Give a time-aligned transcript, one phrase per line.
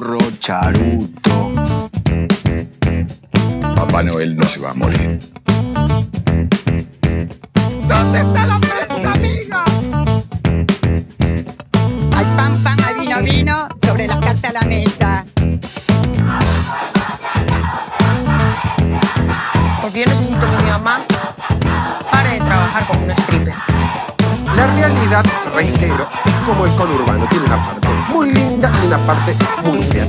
[0.00, 1.52] burro charuto.
[3.76, 5.18] Papá Noel no se va a morir.
[7.86, 9.64] ¿Dónde está la prensa, amiga?
[12.16, 15.26] Hay pan, pan, hay vino, vino, sobre las cartas a la mesa.
[19.82, 21.00] Porque yo necesito que mi mamá
[22.10, 23.69] pare de trabajar como una stripper.
[24.60, 25.24] La realidad,
[25.54, 26.06] reitero,
[26.44, 27.26] como el conurbano.
[27.30, 29.34] Tiene una parte muy linda y una parte
[29.64, 30.06] muy fea.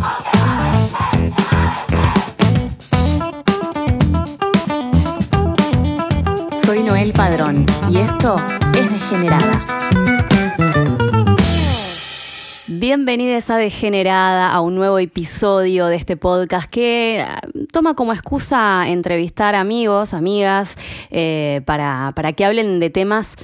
[6.65, 8.35] Soy Noel Padrón y esto
[8.77, 9.65] es Degenerada.
[12.67, 17.39] Bienvenidos a Degenerada, a un nuevo episodio de este podcast que ah,
[17.71, 20.77] toma como excusa entrevistar amigos, amigas,
[21.09, 23.37] eh, para, para que hablen de temas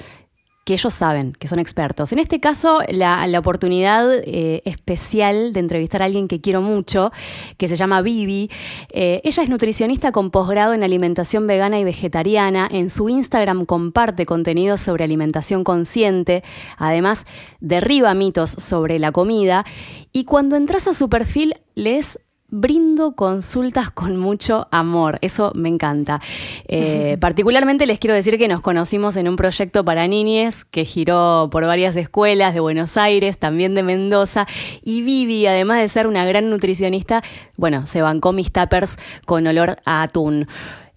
[0.68, 2.12] que ellos saben, que son expertos.
[2.12, 7.14] En este caso, la, la oportunidad eh, especial de entrevistar a alguien que quiero mucho,
[7.56, 8.52] que se llama Vivi.
[8.92, 12.68] Eh, ella es nutricionista con posgrado en alimentación vegana y vegetariana.
[12.70, 16.44] En su Instagram comparte contenido sobre alimentación consciente.
[16.78, 17.26] Además,
[17.62, 19.64] derriba mitos sobre la comida.
[20.12, 22.20] Y cuando entras a su perfil, lees
[22.50, 25.20] brindo consultas con mucho amor.
[25.22, 26.22] Eso me encanta.
[26.68, 31.50] Eh, particularmente les quiero decir que nos conocimos en un proyecto para niñes que giró
[31.52, 34.48] por varias escuelas de Buenos Aires, también de Mendoza.
[34.84, 37.24] Y Vivi, además de ser una gran nutricionista,
[37.58, 40.48] bueno, se bancó mis tuppers con olor a atún.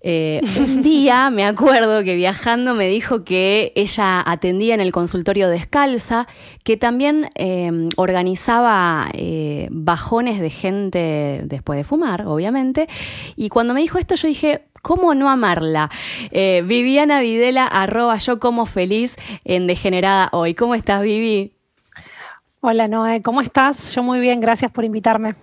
[0.02, 5.48] Eh, un día me acuerdo que viajando me dijo que ella atendía en el consultorio
[5.48, 6.26] descalza,
[6.64, 12.88] que también eh, organizaba eh, bajones de gente después de fumar, obviamente.
[13.36, 15.90] Y cuando me dijo esto yo dije, ¿cómo no amarla?
[16.30, 20.54] Eh, Viviana Videla, arroba yo como feliz en Degenerada Hoy.
[20.54, 21.52] ¿Cómo estás, Vivi?
[22.62, 23.94] Hola Noé, ¿cómo estás?
[23.94, 25.34] Yo muy bien, gracias por invitarme.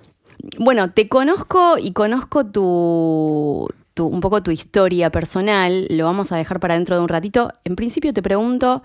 [0.60, 3.68] Bueno, te conozco y conozco tu,
[4.06, 7.52] un poco tu historia personal, lo vamos a dejar para dentro de un ratito.
[7.64, 8.84] En principio te pregunto,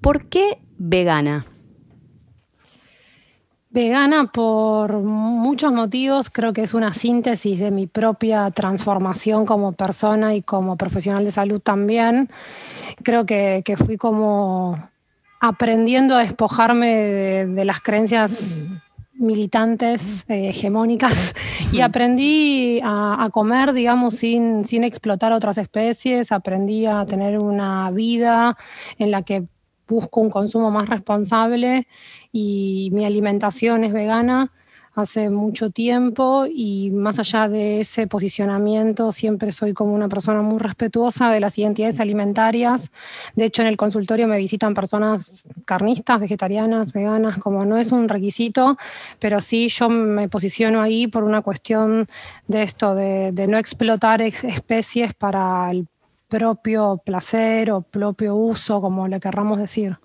[0.00, 1.46] ¿por qué vegana?
[3.70, 10.34] Vegana por muchos motivos, creo que es una síntesis de mi propia transformación como persona
[10.34, 12.30] y como profesional de salud también.
[13.02, 14.74] Creo que, que fui como
[15.40, 18.64] aprendiendo a despojarme de, de las creencias
[19.18, 21.34] militantes eh, hegemónicas
[21.72, 27.90] y aprendí a, a comer, digamos, sin, sin explotar otras especies, aprendí a tener una
[27.90, 28.56] vida
[28.98, 29.44] en la que
[29.86, 31.88] busco un consumo más responsable
[32.30, 34.52] y mi alimentación es vegana
[35.00, 40.58] hace mucho tiempo y más allá de ese posicionamiento siempre soy como una persona muy
[40.58, 42.90] respetuosa de las identidades alimentarias.
[43.34, 48.08] De hecho, en el consultorio me visitan personas carnistas, vegetarianas, veganas, como no es un
[48.08, 48.76] requisito,
[49.18, 52.08] pero sí yo me posiciono ahí por una cuestión
[52.46, 55.86] de esto, de, de no explotar ex- especies para el
[56.28, 59.96] propio placer o propio uso, como le querramos decir.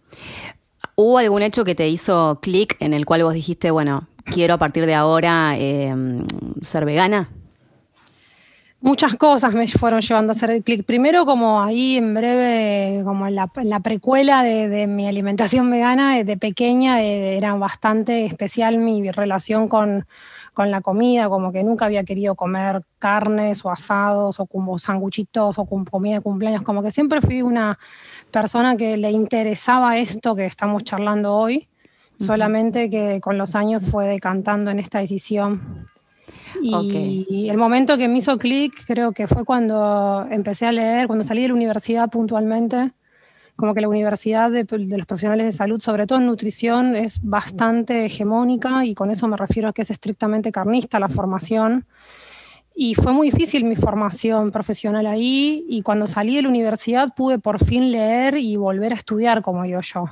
[0.96, 4.58] ¿Hubo algún hecho que te hizo clic en el cual vos dijiste, bueno, quiero a
[4.58, 5.94] partir de ahora eh,
[6.62, 7.30] ser vegana?
[8.82, 10.86] Muchas cosas me fueron llevando a hacer el clic.
[10.86, 13.48] Primero, como ahí en breve, como en la,
[13.80, 20.06] precuela de, mi alimentación vegana, de pequeña eh, era bastante especial mi relación con,
[20.54, 25.58] con la comida, como que nunca había querido comer carnes o asados o como sanguchitos
[25.58, 27.80] o con comida de cumpleaños, como que siempre fui una
[28.32, 31.68] persona que le interesaba esto que estamos charlando hoy,
[32.18, 35.88] solamente que con los años fue decantando en esta decisión.
[36.62, 41.24] Y el momento que me hizo clic creo que fue cuando empecé a leer, cuando
[41.24, 42.92] salí de la universidad puntualmente,
[43.56, 47.20] como que la universidad de, de los profesionales de salud, sobre todo en nutrición, es
[47.22, 51.86] bastante hegemónica y con eso me refiero a que es estrictamente carnista la formación.
[52.76, 57.38] Y fue muy difícil mi formación profesional ahí y cuando salí de la universidad pude
[57.38, 60.06] por fin leer y volver a estudiar como digo yo.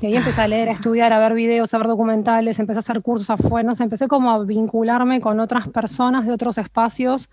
[0.00, 2.80] Y ahí empecé a leer, a estudiar, a ver videos, a ver documentales, empecé a
[2.80, 7.28] hacer cursos afuera, no sé, empecé como a vincularme con otras personas de otros espacios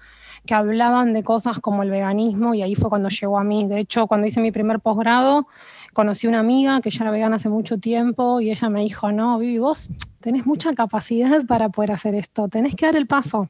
[0.46, 3.68] que hablaban de cosas como el veganismo y ahí fue cuando llegó a mí.
[3.68, 5.48] De hecho, cuando hice mi primer posgrado,
[5.94, 9.40] conocí una amiga que ya era vegana hace mucho tiempo y ella me dijo, no,
[9.40, 9.92] Vivi, vos
[10.22, 13.50] tenés mucha capacidad para poder hacer esto, tenés que dar el paso.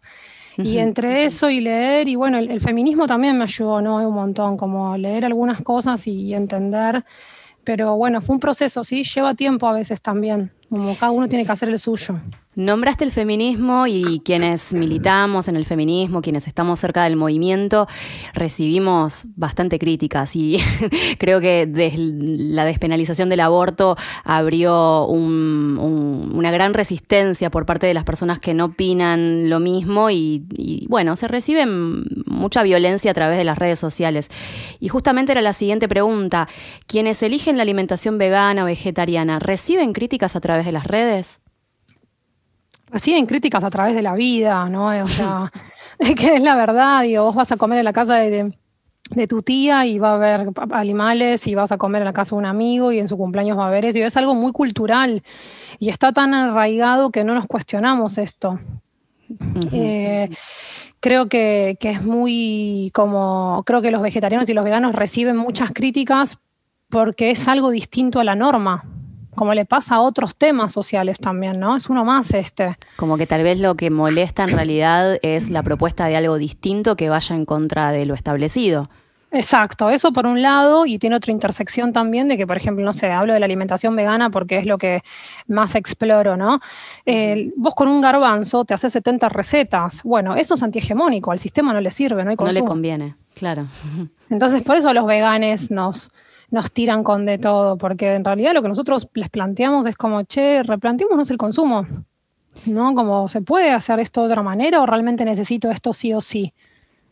[0.57, 4.05] Y entre eso y leer, y bueno, el, el feminismo también me ayudó, ¿no?
[4.05, 7.05] Un montón, como leer algunas cosas y entender
[7.69, 10.49] pero bueno, fue un proceso, sí, lleva tiempo a veces también.
[10.69, 12.19] Como cada uno tiene que hacer el suyo.
[12.55, 17.87] Nombraste el feminismo y quienes militamos en el feminismo, quienes estamos cerca del movimiento,
[18.33, 20.59] recibimos bastante críticas y
[21.19, 23.95] creo que la despenalización del aborto
[24.25, 30.43] abrió una gran resistencia por parte de las personas que no opinan lo mismo y,
[30.57, 34.29] y bueno, se recibe mucha violencia a través de las redes sociales.
[34.81, 36.49] Y justamente era la siguiente pregunta,
[36.87, 41.41] ¿quienes eligen la alimentación vegana o vegetariana reciben críticas a través de las redes?
[42.91, 44.87] reciben críticas a través de la vida, ¿no?
[45.03, 45.51] O sea,
[46.17, 48.53] que es la verdad, digo, vos vas a comer en la casa de,
[49.27, 52.39] tu tía y va a haber animales y vas a comer en la casa de
[52.39, 55.23] un amigo y en su cumpleaños va a haber eso, y es algo muy cultural
[55.79, 58.59] y está tan arraigado que no nos cuestionamos esto.
[59.71, 60.29] Eh,
[60.99, 65.71] creo que, que es muy como, creo que los vegetarianos y los veganos reciben muchas
[65.71, 66.37] críticas
[66.89, 68.83] porque es algo distinto a la norma
[69.35, 71.75] como le pasa a otros temas sociales también, ¿no?
[71.77, 72.77] Es uno más este.
[72.95, 76.95] Como que tal vez lo que molesta en realidad es la propuesta de algo distinto
[76.95, 78.89] que vaya en contra de lo establecido.
[79.31, 82.93] Exacto, eso por un lado, y tiene otra intersección también de que, por ejemplo, no
[82.93, 85.03] sé, hablo de la alimentación vegana porque es lo que
[85.47, 86.59] más exploro, ¿no?
[87.55, 90.01] vos con un garbanzo te haces 70 recetas.
[90.03, 93.67] Bueno, eso es antihegemónico, al sistema no le sirve, no hay No le conviene, claro.
[94.31, 96.11] Entonces, por eso los veganes nos,
[96.51, 100.23] nos tiran con de todo, porque en realidad lo que nosotros les planteamos es como,
[100.23, 101.85] che, replanteémonos el consumo,
[102.65, 102.93] ¿no?
[102.95, 106.53] Como, ¿se puede hacer esto de otra manera o realmente necesito esto sí o sí?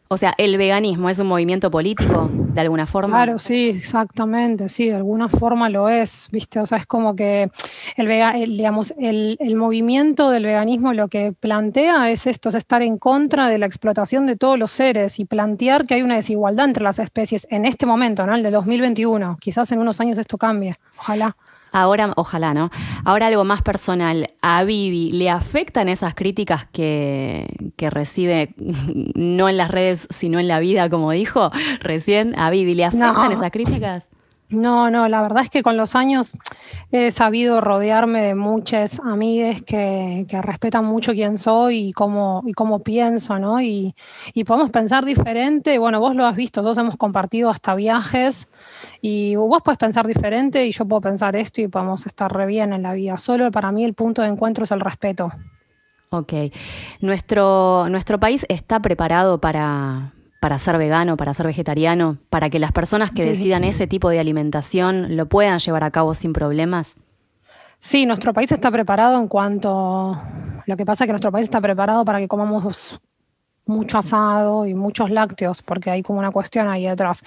[0.10, 3.18] O sea, ¿el veganismo es un movimiento político de alguna forma?
[3.18, 6.60] Claro, sí, exactamente, sí, de alguna forma lo es, ¿viste?
[6.60, 7.50] O sea, es como que
[7.98, 13.50] el, digamos, el, movimiento del veganismo lo que plantea es esto, es estar en contra
[13.50, 17.00] de la explotación de todos los seres y plantear que hay una desigualdad entre las
[17.00, 18.36] especies en este momento, ¿no?
[18.36, 19.38] El de 2021.
[19.42, 21.36] Quizás en unos años esto cambie, ojalá.
[21.72, 22.70] Ahora, ojalá, ¿no?
[23.06, 24.30] Ahora algo más personal.
[24.42, 27.48] ¿A Vivi le afectan esas críticas que,
[27.78, 32.38] recibe, no en las redes, sino en la vida, como dijo recién?
[32.40, 34.10] ¿A Vivi le afectan esas críticas?
[34.50, 36.38] No, no, la verdad es que con los años
[36.92, 42.80] he sabido rodearme de muchas amigas que, respetan mucho quién soy y cómo, y cómo
[42.80, 43.60] pienso, ¿no?
[43.60, 43.94] Y,
[44.34, 45.78] y, podemos pensar diferente.
[45.80, 48.48] Bueno, vos lo has visto, todos hemos compartido hasta viajes
[49.02, 52.72] y vos puedes pensar diferente y yo puedo pensar esto y podemos estar re bien
[52.72, 53.18] en la vida.
[53.18, 55.30] Solo para mí el punto de encuentro es el respeto.
[56.10, 56.34] Ok.
[57.02, 60.14] Nuestro, nuestro país está preparado para,
[60.48, 64.22] para ser vegano, para ser vegetariano, para que las personas que decidan ese tipo de
[64.22, 66.96] alimentación lo puedan llevar a cabo sin problemas?
[67.80, 70.18] Sí, nuestro país está preparado en cuanto...
[70.66, 72.98] Lo que pasa es que nuestro país está preparado para que comamos
[73.66, 77.22] mucho asado y muchos lácteos, porque hay como una cuestión ahí detrás.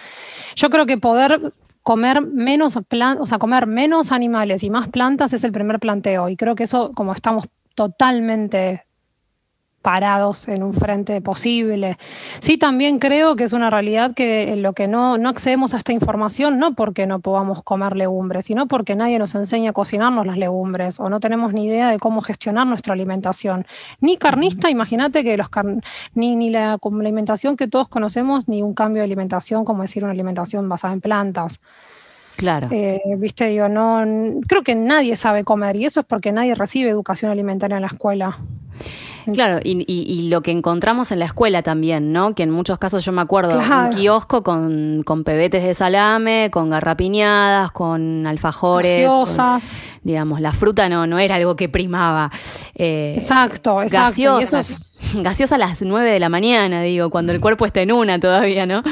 [0.57, 1.53] Yo creo que poder
[1.83, 6.31] comer menos o sea, comer menos animales y más plantas es el primer planteo.
[6.31, 7.45] Y creo que eso, como estamos
[7.75, 8.87] totalmente
[9.83, 11.99] parados en un frente posible.
[12.41, 15.79] Sí, también creo que es una realidad que en lo que no, no accedemos a
[15.79, 20.27] esta información, no porque no podamos comer legumbres, sino porque nadie nos enseña a cocinarnos
[20.27, 23.67] las legumbres o no tenemos ni idea de cómo gestionar nuestra alimentación.
[24.01, 25.49] Ni carnista, imagínate que los
[26.15, 30.13] ni, ni la, alimentación que todos conocemos, ni un cambio de alimentación, como decir una
[30.13, 31.61] alimentación basada en plantas.
[32.41, 32.69] Claro.
[32.71, 34.03] Eh, viste, yo no
[34.49, 37.89] creo que nadie sabe comer y eso es porque nadie recibe educación alimentaria en la
[37.89, 38.39] escuela.
[39.35, 42.35] Claro, y, lo que encontramos en la escuela también, ¿no?
[42.35, 46.71] Que en muchos casos yo me acuerdo, un kiosco con, con, pebetes de salame, con
[46.71, 49.11] garrapiñadas, con alfajores.
[50.03, 52.31] digamos, la fruta no, no era algo que primaba.
[52.75, 54.07] Eh, exacto, exacto.
[54.07, 54.63] Gaseosa,
[55.17, 58.65] gaseosa a las 9 de la mañana, digo, cuando el cuerpo está en una todavía,
[58.65, 58.83] ¿no?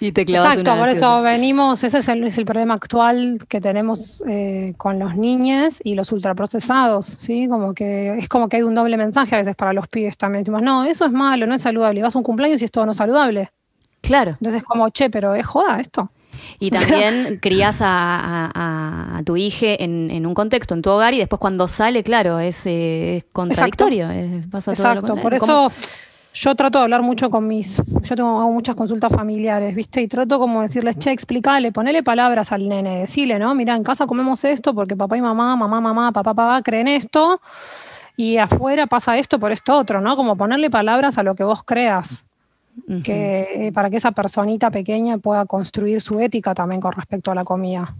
[0.00, 4.22] Y te Exacto, por eso venimos, ese es el, es el, problema actual que tenemos
[4.28, 7.48] eh, con los niños y los ultraprocesados, ¿sí?
[7.48, 10.44] Como que es como que hay un doble mensaje a veces para los pibes también.
[10.62, 12.02] no, eso es malo, no es saludable.
[12.02, 13.50] Vas a un cumpleaños y es todo no saludable.
[14.00, 14.32] Claro.
[14.32, 16.10] Entonces, como, che, pero es joda esto.
[16.60, 21.66] Y también crías a, tu hija en, un contexto, en tu hogar, y después cuando
[21.66, 24.10] sale, claro, es, eh, contradictorio.
[24.10, 25.72] Exacto, por eso
[26.40, 30.00] yo trato de hablar mucho con mis, yo tengo hago muchas consultas familiares, ¿viste?
[30.00, 33.54] Y trato como decirles, che, explícale, ponele palabras al nene, decirle, ¿no?
[33.56, 37.40] Mira, en casa comemos esto porque papá y mamá, mamá, mamá, papá, papá creen esto
[38.16, 40.14] y afuera pasa esto por esto otro, ¿no?
[40.16, 42.24] Como ponerle palabras a lo que vos creas.
[43.02, 47.34] que, eh, para que esa personita pequeña pueda construir su ética también con respecto a
[47.34, 47.96] la comida.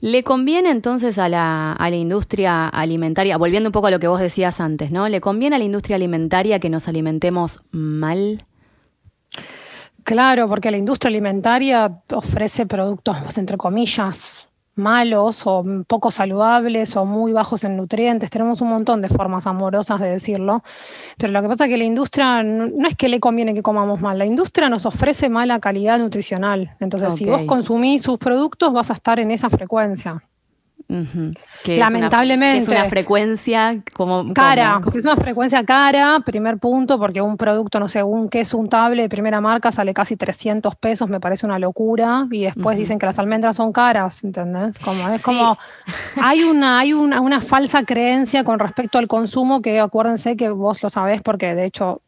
[0.00, 4.60] ¿Le conviene entonces a la, industria alimentaria, volviendo un poco a lo que vos decías
[4.60, 5.08] antes, ¿no?
[5.08, 8.44] ¿Le conviene a la industria alimentaria que nos alimentemos mal?
[10.02, 17.32] Claro, porque la industria alimentaria ofrece productos, entre comillas, malos o poco saludables o muy
[17.32, 18.30] bajos en nutrientes.
[18.30, 20.62] Tenemos un montón de formas amorosas de decirlo.
[21.18, 23.62] Pero lo que pasa es que la industria no, no es que le conviene que
[23.62, 26.76] comamos mal, la industria nos ofrece mala calidad nutricional.
[26.80, 30.22] Entonces, si vos consumís sus productos, vas a estar en esa frecuencia.
[31.62, 32.56] Que es una- Lamentablemente.
[32.58, 34.32] que es una frecuencia como.
[34.32, 38.58] Cara, como- es una frecuencia cara, primer punto, porque un producto, no sé, un queso
[38.58, 42.98] untable de primera marca sale casi 300 pesos, me parece una locura, y después dicen
[42.98, 44.78] que las almendras son caras, ¿entendés?
[44.78, 45.24] Como, es Sí.
[45.26, 45.58] como,
[46.22, 50.82] hay, una, hay una, una falsa creencia con respecto al consumo que acuérdense que vos
[50.82, 52.00] lo sabés porque de hecho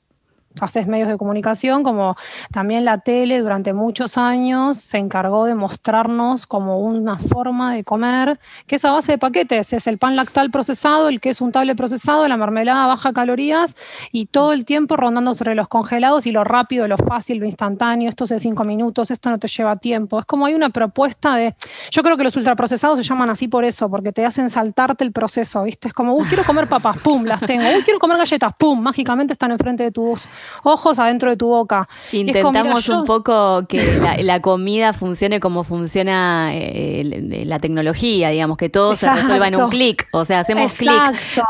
[0.60, 2.16] haces medios de comunicación, como
[2.50, 8.38] también la tele durante muchos años se encargó de mostrarnos como una forma de comer
[8.66, 12.26] que es a base de paquetes, es el pan lactal procesado, el queso untable procesado,
[12.28, 13.74] la mermelada baja calorías
[14.10, 18.08] y todo el tiempo rondando sobre los congelados y lo rápido, lo fácil, lo instantáneo,
[18.08, 20.18] esto es de cinco minutos, esto no te lleva tiempo.
[20.18, 21.54] Es como hay una propuesta de,
[21.90, 25.12] yo creo que los ultraprocesados se llaman así por eso, porque te hacen saltarte el
[25.12, 25.88] proceso, ¿viste?
[25.88, 29.32] Es como, uy, quiero comer papas, pum, las tengo, uy, quiero comer galletas, pum, mágicamente
[29.32, 30.26] están enfrente de tus
[30.62, 31.88] ojos, adentro de tu boca.
[32.10, 38.30] Como, Intentamos yo- un poco que la, la comida funcione como funciona eh, la tecnología,
[38.30, 40.08] digamos, que todo se resuelva en un clic.
[40.12, 40.92] O sea, hacemos clic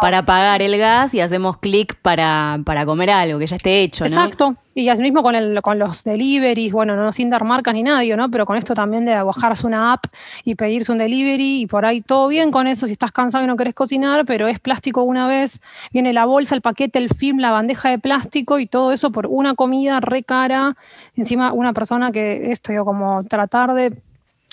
[0.01, 4.05] para pagar el gas y hacemos clic para, para comer algo que ya esté hecho,
[4.05, 4.11] ¿no?
[4.11, 4.57] Exacto.
[4.75, 8.17] Y así mismo con, el, con los deliveries, bueno, no sin dar marcas ni nadie,
[8.17, 8.31] ¿no?
[8.31, 10.07] Pero con esto también de bajarse una app
[10.45, 13.47] y pedirse un delivery y por ahí todo bien con eso si estás cansado y
[13.47, 15.61] no querés cocinar, pero es plástico una vez,
[15.93, 19.27] viene la bolsa, el paquete, el film, la bandeja de plástico y todo eso por
[19.27, 20.77] una comida re cara.
[21.17, 23.93] Encima una persona que esto, yo como tratar de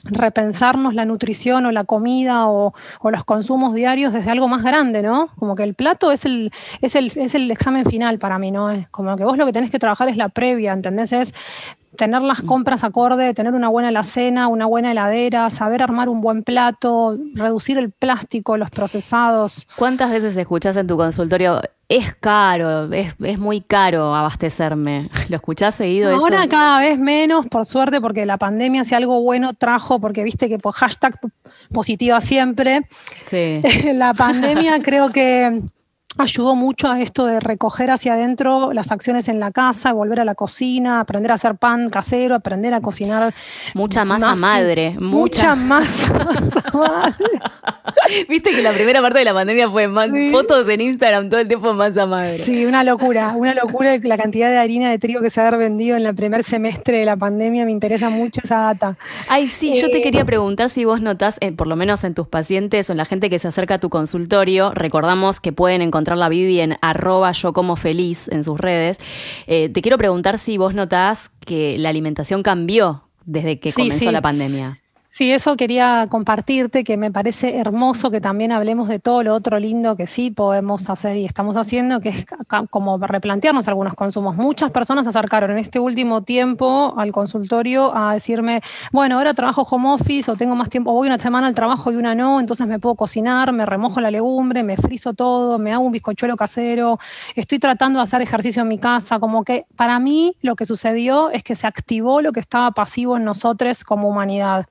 [0.03, 5.01] repensarnos la nutrición o la comida o, o los consumos diarios desde algo más grande,
[5.01, 5.29] ¿no?
[5.37, 6.51] Como que el plato es el,
[6.81, 8.71] es el, es el examen final para mí, ¿no?
[8.71, 11.11] Es como que vos lo que tenés que trabajar es la previa, ¿entendés?
[11.11, 11.33] Es
[11.97, 16.43] tener las compras acorde, tener una buena alacena, una buena heladera, saber armar un buen
[16.43, 19.67] plato, reducir el plástico, los procesados.
[19.75, 21.61] ¿Cuántas veces escuchás en tu consultorio?
[21.89, 25.09] Es caro, es, es muy caro abastecerme.
[25.27, 26.49] ¿Lo escuchás seguido Ahora eso?
[26.49, 30.59] cada vez menos, por suerte, porque la pandemia si algo bueno trajo, porque viste que
[30.59, 31.19] por hashtag
[31.73, 32.81] positiva siempre,
[33.25, 33.61] Sí.
[33.95, 35.61] la pandemia creo que
[36.17, 40.25] ayudó mucho a esto de recoger hacia adentro las acciones en la casa, volver a
[40.25, 43.33] la cocina, aprender a hacer pan casero, aprender a cocinar.
[43.73, 44.41] Mucha masa muffins.
[44.41, 45.55] madre, Mucha, mucha.
[45.55, 47.25] masa, masa madre.
[48.29, 50.31] Viste que la primera parte de la pandemia fue Sí.
[50.31, 52.37] fotos en Instagram todo el tiempo masa madre.
[52.37, 55.97] Sí, una locura, una locura la cantidad de harina de trigo que se ha vendido
[55.97, 57.65] en el primer semestre de la pandemia.
[57.65, 58.97] Me interesa mucho esa data.
[59.29, 62.13] Ay, sí, yo te Eh, quería preguntar si vos notás, eh, por lo menos en
[62.13, 65.81] tus pacientes o en la gente que se acerca a tu consultorio, recordamos que pueden
[65.81, 68.97] encontrar la Vivi en arroba yo como feliz en sus redes.
[69.47, 74.05] Eh, te quiero preguntar si vos notás que la alimentación cambió desde que Sí, comenzó
[74.05, 74.11] sí.
[74.11, 74.78] la pandemia.
[75.11, 79.57] Sí, eso quería compartirte, que me parece hermoso que también hablemos de todo lo otro
[79.59, 82.25] lindo que sí podemos hacer y estamos haciendo, que es
[82.69, 84.35] como replantearnos algunos consumos.
[84.35, 88.61] Muchas personas se acercaron en este último tiempo al consultorio a decirme,
[88.91, 91.95] bueno, ahora trabajo home office o tengo más tiempo, voy una semana al trabajo y
[91.95, 95.83] una no, entonces me puedo cocinar, me remojo la legumbre, me frizo todo, me hago
[95.83, 96.99] un bizcochuelo casero,
[97.35, 101.31] estoy tratando de hacer ejercicio en mi casa, como que para mí lo que sucedió
[101.31, 104.67] es que se activó lo que estaba pasivo en nosotros como humanidad.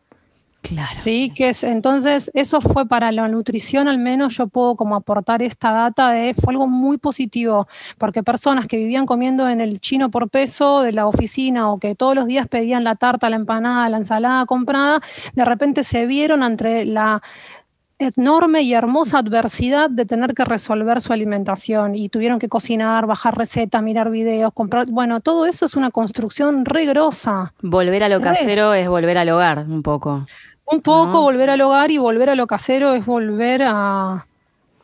[0.62, 0.98] Claro.
[0.98, 5.40] Sí, que es, entonces eso fue para la nutrición, al menos yo puedo como aportar
[5.40, 10.10] esta data de, fue algo muy positivo, porque personas que vivían comiendo en el chino
[10.10, 13.88] por peso de la oficina o que todos los días pedían la tarta, la empanada,
[13.88, 15.00] la ensalada comprada,
[15.32, 17.22] de repente se vieron ante la
[17.98, 23.36] enorme y hermosa adversidad de tener que resolver su alimentación y tuvieron que cocinar, bajar
[23.36, 27.52] recetas, mirar videos, comprar, bueno, todo eso es una construcción re grosa.
[27.60, 28.24] Volver a lo Re.
[28.24, 30.26] casero es volver al hogar un poco.
[30.70, 31.22] Un poco ¿no?
[31.22, 34.26] volver al hogar y volver a lo casero es volver a,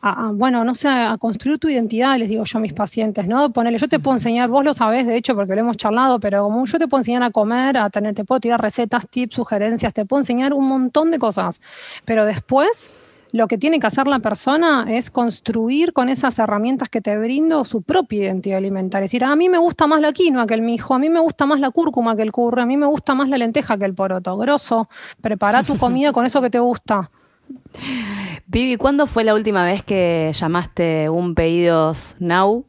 [0.01, 3.27] a- a, bueno, no sé, a construir tu identidad, les digo yo a mis pacientes,
[3.27, 3.51] ¿no?
[3.51, 6.43] Ponele, yo te puedo enseñar, vos lo sabés de hecho porque lo hemos charlado, pero
[6.43, 9.93] como yo te puedo enseñar a comer, a tener, te puedo tirar recetas, tips, sugerencias,
[9.93, 11.61] te puedo enseñar un montón de cosas,
[12.03, 12.89] pero después
[13.35, 17.65] lo que tiene que hacer la persona es construir con esas herramientas que te brindo
[17.65, 19.03] su propia identidad alimentaria.
[19.03, 21.19] Es decir, a mí me gusta más la quinoa que el mijo, a mí me
[21.19, 23.83] gusta más la cúrcuma que el curry, a mí me gusta más la lenteja que
[23.83, 24.37] el poroto.
[24.37, 24.87] Grosso,
[25.19, 27.11] prepara tu comida con eso que te gusta.
[28.47, 32.65] Vivi, ¿cuándo fue la última vez que llamaste un pedidos now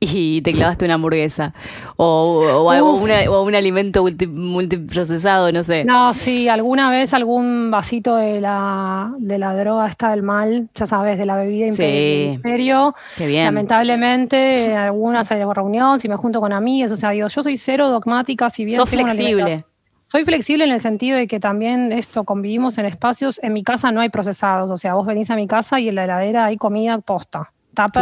[0.00, 1.54] y te clavaste una hamburguesa?
[1.96, 5.84] O, o una- un alimento multi- multiprocesado, no sé.
[5.84, 10.86] No, sí, alguna vez algún vasito de la, de la droga está del mal, ya
[10.86, 12.30] sabes, de la bebida Sí.
[12.34, 12.94] imperio.
[13.16, 13.44] Qué bien.
[13.44, 17.56] Lamentablemente, en algunas hay reunión, si me junto con amigas, o sea, digo, yo soy
[17.56, 19.64] cero dogmática, si bien Sos una flexible.
[20.10, 23.38] Soy flexible en el sentido de que también esto convivimos en espacios.
[23.42, 25.96] En mi casa no hay procesados, o sea, vos venís a mi casa y en
[25.96, 27.52] la heladera hay comida posta.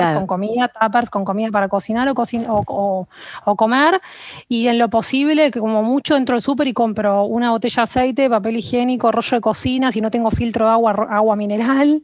[0.02, 0.16] Claro.
[0.18, 3.08] con comida, tappers con comida para cocinar o, cocin- o, o-
[3.44, 4.00] o comer.
[4.48, 7.82] Y en lo posible, que como mucho entro al súper y compro una botella de
[7.82, 12.02] aceite, papel higiénico, rollo de cocina, si no tengo filtro de agua, agua mineral.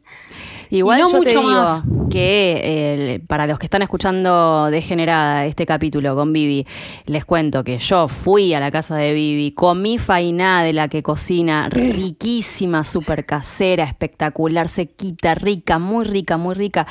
[0.73, 1.85] Igual no yo te digo más.
[2.09, 6.65] que eh, para los que están escuchando Degenerada este capítulo con Vivi,
[7.05, 11.03] les cuento que yo fui a la casa de Vivi, comí fainá de la que
[11.03, 16.87] cocina, riquísima, súper casera, espectacular, sequita, rica, muy rica, muy rica.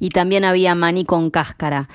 [0.00, 1.90] Y también había maní con cáscara.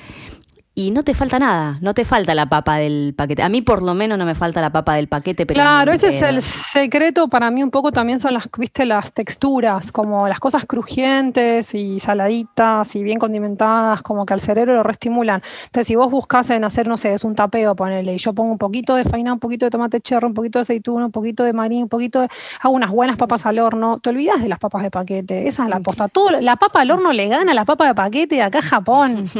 [0.73, 3.43] Y no te falta nada, no te falta la papa del paquete.
[3.43, 6.07] A mí por lo menos no me falta la papa del paquete, pero Claro, ese
[6.07, 10.39] es el secreto para mí un poco también son las, viste, las texturas, como las
[10.39, 15.41] cosas crujientes y saladitas y bien condimentadas, como que al cerebro lo reestimulan.
[15.65, 18.53] Entonces, si vos buscas en hacer, no sé, es un tapeo, ponele, y yo pongo
[18.53, 21.43] un poquito de faina, un poquito de tomate cherry, un poquito de aceituna, un poquito
[21.43, 22.29] de marín, un poquito de...
[22.61, 25.69] Hago unas buenas papas al horno, te olvidas de las papas de paquete, esa es
[25.69, 26.07] la posta.
[26.07, 28.61] Todo, la papa al horno le gana a la papa de paquete de acá a
[28.61, 29.25] Japón.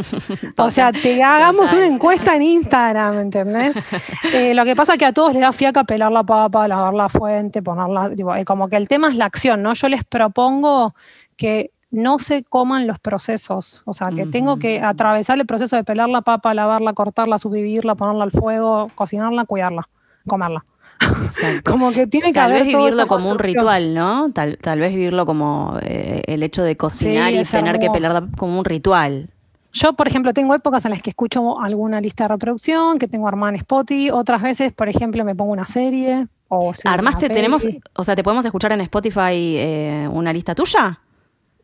[0.58, 3.76] O sea, te hagamos una encuesta en Instagram, ¿entendés?
[4.34, 6.94] Eh, lo que pasa es que a todos les da fiaca pelar la papa, lavar
[6.94, 9.74] la fuente, ponerla, digo, eh, como que el tema es la acción, ¿no?
[9.74, 10.96] Yo les propongo
[11.36, 15.84] que no se coman los procesos, o sea, que tengo que atravesar el proceso de
[15.84, 19.90] pelar la papa, lavarla, cortarla, subdividirla, ponerla al fuego, cocinarla, cuidarla,
[20.26, 20.64] comerla.
[21.02, 21.72] Exacto.
[21.72, 24.32] Como que tiene que Tal haber vez vivirlo como un ritual, ¿no?
[24.32, 28.28] Tal, tal vez vivirlo como eh, el hecho de cocinar Sí, y tener que pelarla
[28.38, 29.31] como un ritual.
[29.74, 33.28] Yo, por ejemplo, tengo épocas en las que escucho alguna lista de reproducción, que tengo
[33.28, 36.28] armada en Spotify, otras veces, por ejemplo, me pongo una serie.
[36.50, 41.00] O ¿Armaste, tenemos, o sea, te podemos escuchar en Spotify eh, una lista tuya?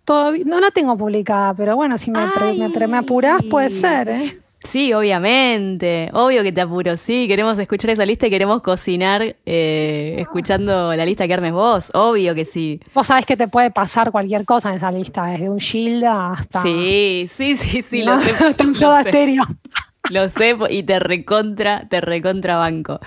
[0.05, 3.69] Todavía, no la tengo publicada, pero bueno, si me, pre- me, pre- me apurás, puede
[3.69, 4.41] ser, ¿eh?
[4.63, 6.09] Sí, obviamente.
[6.13, 7.27] Obvio que te apuro, sí.
[7.27, 11.91] Queremos escuchar esa lista y queremos cocinar eh, escuchando la lista que armes vos.
[11.93, 12.79] Obvio que sí.
[12.93, 16.61] Vos sabés que te puede pasar cualquier cosa en esa lista, desde un Gilda hasta.
[16.61, 18.15] Sí, sí, sí, sí, ¿no?
[18.15, 18.31] lo sé.
[18.45, 19.09] hasta un Soda sé.
[19.09, 19.43] Stereo.
[20.09, 22.99] Lo sé y te recontra, te recontra banco.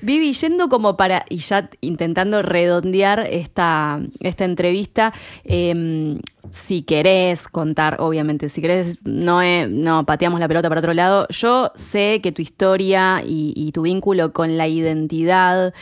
[0.00, 5.12] Vivi, yendo como para, y ya intentando redondear esta, esta entrevista,
[5.44, 6.18] eh,
[6.50, 11.26] si querés contar, obviamente, si querés, no, eh, no pateamos la pelota para otro lado.
[11.30, 15.72] Yo sé que tu historia y, y tu vínculo con la identidad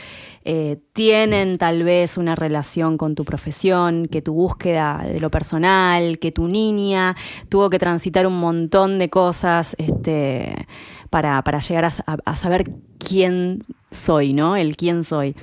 [0.45, 6.19] eh, tienen tal vez una relación con tu profesión, que tu búsqueda de lo personal,
[6.19, 7.15] que tu niña
[7.49, 10.67] tuvo que transitar un montón de cosas este,
[11.13, 14.55] para, para llegar a, sa- a- a saber quién soy, ¿no?
[14.55, 15.35] El quién soy.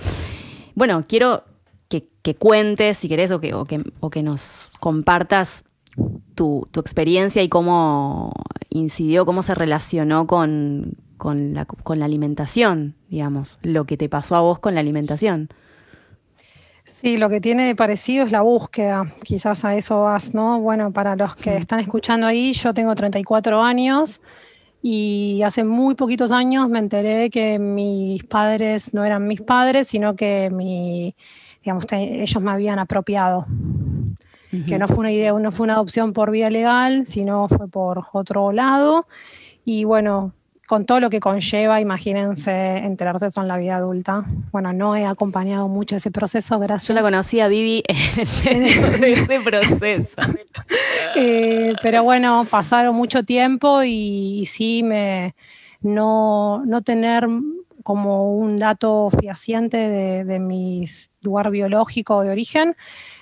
[0.74, 1.44] Bueno, quiero
[1.88, 5.64] que, que cuentes, si querés, o que, o que, o que nos compartas
[6.35, 8.33] tu, tu experiencia y cómo
[8.68, 14.35] incidió, cómo se relacionó con, con, la, con la alimentación, digamos, lo que te pasó
[14.35, 15.50] a vos con la alimentación.
[16.85, 19.14] Sí, lo que tiene de parecido es la búsqueda.
[19.22, 20.59] Quizás a eso vas, ¿no?
[20.61, 24.20] Bueno, para los que están escuchando ahí, yo tengo 34 años
[24.82, 30.16] y hace muy poquitos años me enteré que mis padres no eran mis padres, sino
[30.16, 31.14] que mi,
[31.62, 33.46] digamos, te- ellos me habían apropiado.
[34.66, 38.06] Que no fue una idea, no fue una adopción por vía legal, sino fue por
[38.12, 39.06] otro lado.
[39.64, 40.32] Y bueno,
[40.70, 44.24] con todo lo que conlleva, imagínense enterarse eso en la vida adulta.
[44.52, 46.87] Bueno, no he acompañado mucho ese proceso, gracias.
[46.87, 50.14] Yo la conocí a Vivi en el medio de ese proceso.
[51.16, 55.35] Eh, pero bueno, pasaron mucho tiempo y, y sí me
[55.80, 57.26] no, no tener
[57.83, 60.85] como un dato fehaciente de, de mi
[61.20, 62.76] lugar biológico de origen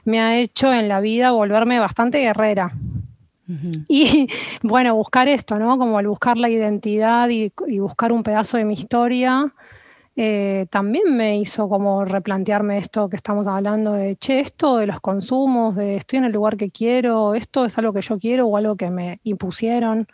[0.05, 2.75] me ha hecho en la vida volverme bastante guerrera.
[3.89, 4.29] Y
[4.63, 5.79] bueno, buscar esto, ¿no?
[5.79, 9.53] Como el buscar la identidad y, buscar un pedazo de mi historia,
[10.17, 15.01] eh, también me hizo como replantearme esto que estamos hablando de, che, esto de los
[15.01, 18.57] consumos, de estoy en el lugar que quiero, esto es algo que yo quiero o
[18.57, 20.09] algo que me impusieron.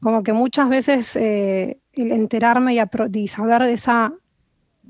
[0.00, 2.80] Como que muchas veces eh, el enterarme y,
[3.18, 4.12] y saber de esa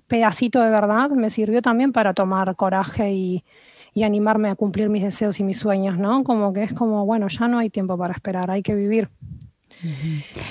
[0.06, 3.44] pedacito de verdad me sirvió también para tomar coraje y,
[3.94, 6.24] y animarme a cumplir mis deseos y mis sueños, ¿no?
[6.24, 9.08] Como que es como, bueno, ya no hay tiempo para esperar, hay que vivir.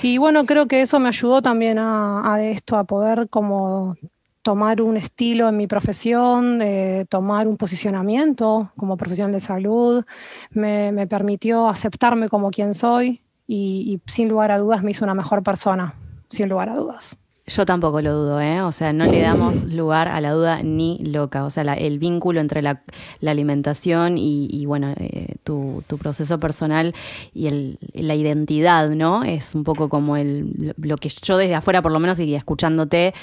[0.02, 3.96] Y bueno, creo que eso me ayudó también a, a esto, a poder como
[4.42, 10.04] tomar un estilo en mi profesión, eh, tomar un posicionamiento como profesional de salud,
[10.50, 15.04] me, me permitió aceptarme como quien soy y, y sin lugar a dudas me hizo
[15.04, 15.92] una mejor persona,
[16.30, 17.18] sin lugar a dudas.
[17.48, 18.60] Yo tampoco lo dudo, ¿eh?
[18.62, 21.44] O sea, no le damos lugar a la duda ni loca.
[21.44, 22.82] O sea, la- el vínculo entre la,
[23.20, 26.94] la alimentación y, y, bueno, eh, tu, tu proceso personal
[27.34, 29.24] y el- la identidad, ¿no?
[29.24, 33.14] Es un poco como el, lo que yo desde afuera, por lo menos, y escuchándote,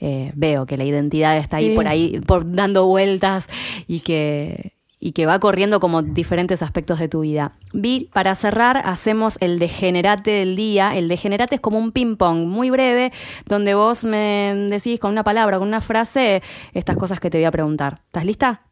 [0.00, 1.74] eh, veo que la identidad está ahí Sí.
[1.74, 3.48] por ahí, por dando vueltas
[3.86, 4.72] y que,
[5.06, 7.52] y que va corriendo como diferentes aspectos de tu vida.
[7.72, 10.96] Vi, para cerrar, hacemos el degenerate del día.
[10.96, 13.12] El degenerate es como un ping-pong muy breve,
[13.46, 16.42] donde vos me decís con una palabra, con una frase,
[16.72, 18.00] estas cosas que te voy a preguntar.
[18.06, 18.62] ¿Estás lista?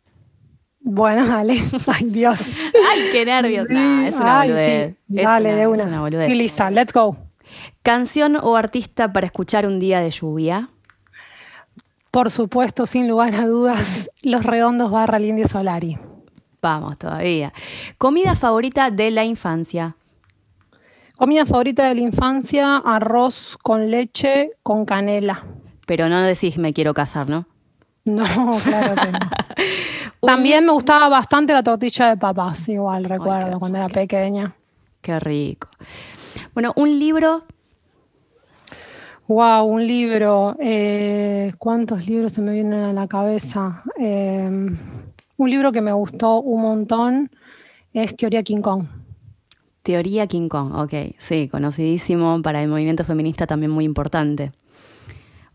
[0.81, 1.55] Bueno, dale.
[1.87, 2.51] Ay, Dios.
[2.91, 3.69] ¡Ay, qué nervios!
[3.69, 4.95] Sí, Nah, es una ay, boludez.
[5.09, 5.17] sí.
[5.19, 5.85] Es Dale, una- de es una.
[5.85, 6.23] una boludez.
[6.27, 7.17] Estoy lista, let's go.
[7.85, 10.69] ¿Canción o artista para escuchar un día de lluvia?
[12.11, 15.97] Por supuesto, sin lugar a dudas, Los Redondos barra el Indio Solari.
[16.65, 17.53] Vamos todavía.
[17.99, 19.97] ¿Comida favorita de la infancia?
[21.15, 25.45] Comida favorita de la infancia, arroz con leche con canela.
[25.87, 27.45] Pero no decís me quiero casar, ¿no?
[28.07, 28.25] No,
[28.65, 29.19] claro que no.
[30.23, 34.55] También me gustaba bastante la tortilla de papas, igual recuerdo cuando era pequeña.
[35.03, 35.69] Qué rico.
[36.55, 37.45] Bueno, un libro
[39.29, 40.57] Wow, un libro.
[40.61, 43.83] eh, ¿Cuántos libros se me vienen a la cabeza?
[43.99, 44.51] Eh,
[45.37, 47.31] un libro que me gustó un montón
[47.93, 48.87] es Teoría King Kong.
[49.83, 54.51] Teoría King Kong, ok, sí, conocidísimo para el movimiento feminista también muy importante.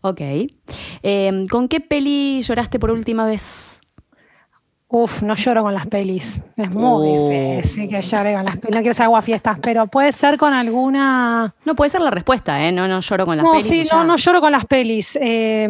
[0.02, 0.20] Ok.
[1.02, 3.79] Eh, ¿Con qué peli lloraste por última vez?
[4.92, 6.40] Uf, no lloro con las pelis.
[6.56, 7.28] Es muy Oh.
[7.56, 8.74] difícil que llore con las pelis.
[8.74, 11.54] No quiero ser aguafiestas, pero puede ser con alguna.
[11.64, 12.72] No puede ser la respuesta, ¿eh?
[12.72, 13.66] No, no lloro con las No, pelis.
[13.66, 15.16] sí, no, no lloro con las pelis.
[15.22, 15.68] Eh,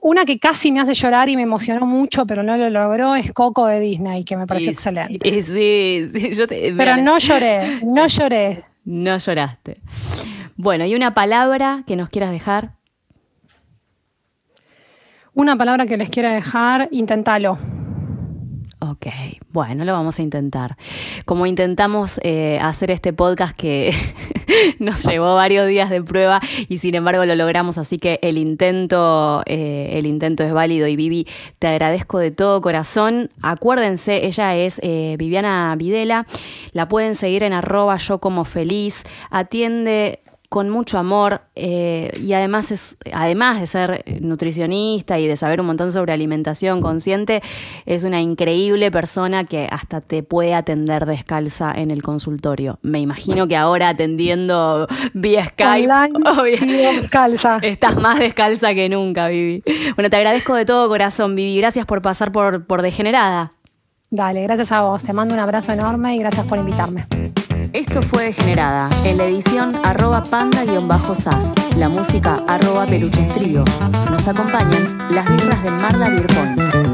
[0.00, 3.30] una que casi me hace llorar y me emocionó mucho, pero no lo logró, es
[3.32, 5.42] Coco de Disney, que me pareció excelente.
[5.42, 8.64] sí, sí, yo te- Pero no lloré, no lloré.
[8.86, 9.82] no lloraste.
[10.56, 12.70] Bueno, ¿y una palabra que nos quieras dejar?
[15.34, 17.58] Una palabra que les quiera dejar, intentalo.
[18.90, 19.06] Ok,
[19.52, 20.76] bueno, lo vamos a intentar.
[21.24, 23.94] Como intentamos eh, hacer este podcast que
[24.80, 29.42] nos llevó varios días de prueba y sin embargo lo logramos, así que el intento,
[29.46, 31.28] eh, el intento es válido y Vivi,
[31.60, 33.30] te agradezco de todo corazón.
[33.40, 36.26] Acuérdense, ella es eh, Viviana Videla,
[36.72, 40.18] la pueden seguir en arroba yo como feliz, atiende
[40.52, 45.66] con mucho amor eh, y además es además de ser nutricionista y de saber un
[45.66, 47.42] montón sobre alimentación consciente
[47.86, 53.48] es una increíble persona que hasta te puede atender descalza en el consultorio me imagino
[53.48, 56.66] que ahora atendiendo vía Skype
[57.00, 57.58] descalza.
[57.62, 59.62] estás más descalza que nunca Vivi
[59.94, 63.54] bueno te agradezco de todo corazón Vivi gracias por pasar por por degenerada
[64.14, 65.02] Dale, gracias a vos.
[65.02, 67.06] Te mando un abrazo enorme y gracias por invitarme.
[67.72, 73.64] Esto fue Degenerada, en la edición arroba panda-sas, la música arroba peluchestrío.
[74.10, 76.91] Nos acompañan las birras de Marla Beer Point.